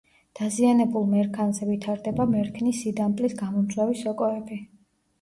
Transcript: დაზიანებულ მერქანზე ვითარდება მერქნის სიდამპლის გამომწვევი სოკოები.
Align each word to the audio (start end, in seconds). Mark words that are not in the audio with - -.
დაზიანებულ 0.37 1.05
მერქანზე 1.11 1.69
ვითარდება 1.73 2.27
მერქნის 2.33 2.83
სიდამპლის 2.87 3.39
გამომწვევი 3.45 4.03
სოკოები. 4.05 4.65